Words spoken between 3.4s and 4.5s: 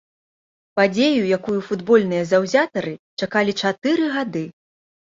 чатыры гады.